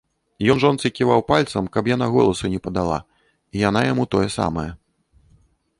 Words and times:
Ён 0.51 0.61
жонцы 0.61 0.87
ківаў 0.99 1.21
пальцам, 1.31 1.63
каб 1.75 1.89
яна 1.95 2.07
голасу 2.15 2.45
не 2.55 2.59
падала, 2.69 2.99
і 3.55 3.63
яна 3.69 3.81
яму 3.91 4.03
тое 4.17 4.25
самае. 4.39 4.67